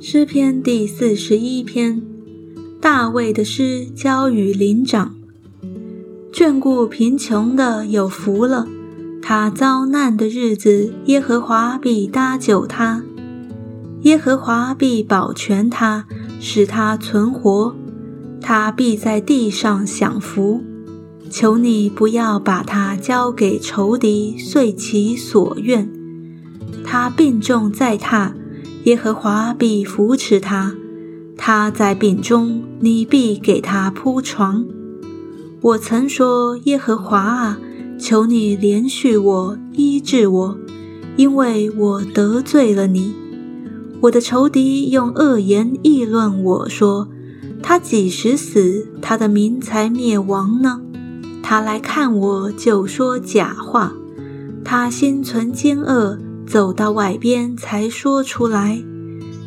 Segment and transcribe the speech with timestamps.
[0.00, 2.00] 诗篇第四十一篇，
[2.80, 5.14] 大卫的诗交与灵长。
[6.32, 8.66] 眷顾贫穷的有福了，
[9.20, 13.02] 他遭难的日子，耶和华必搭救他，
[14.02, 16.06] 耶和华必保全他，
[16.40, 17.74] 使他存活，
[18.40, 20.62] 他必在地上享福。
[21.30, 25.90] 求你不要把他交给仇敌，遂其所愿。
[26.84, 28.32] 他病重在榻。
[28.84, 30.74] 耶和华必扶持他，
[31.36, 34.64] 他在病中，你必给他铺床。
[35.60, 37.58] 我曾说：耶和华啊，
[37.98, 40.56] 求你怜恤我，医治我，
[41.16, 43.12] 因为我得罪了你。
[44.02, 47.08] 我的仇敌用恶言议论我说：
[47.62, 50.80] 他几时死，他的民才灭亡呢？
[51.50, 53.94] 他来看我就说假话，
[54.62, 56.18] 他心存奸恶。
[56.46, 58.82] 走到外边才说出来，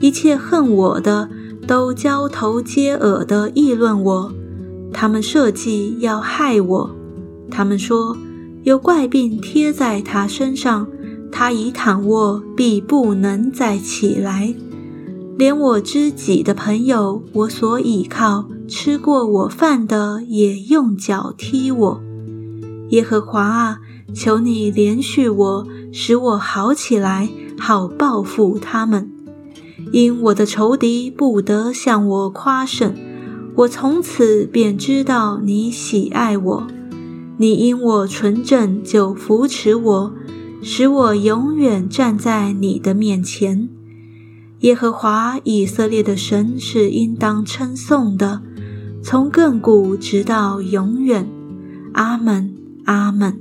[0.00, 1.28] 一切恨我的
[1.66, 4.32] 都交头接耳的议论我，
[4.90, 6.90] 他们设计要害我。
[7.50, 8.16] 他们说
[8.62, 10.86] 有怪病贴在他身上，
[11.30, 14.54] 他一躺卧必不能再起来。
[15.36, 22.02] 连我知己的朋友，我所倚靠、吃过我饭的，也用脚踢我。
[22.88, 23.80] 耶和华啊！
[24.14, 29.12] 求你怜恤我，使我好起来，好报复他们。
[29.92, 32.94] 因我的仇敌不得向我夸胜，
[33.56, 36.66] 我从此便知道你喜爱我。
[37.36, 40.14] 你因我纯正就扶持我，
[40.62, 43.68] 使我永远站在你的面前。
[44.60, 48.40] 耶和华以色列的神是应当称颂的，
[49.02, 51.28] 从亘古直到永远。
[51.92, 53.36] 阿门，阿门。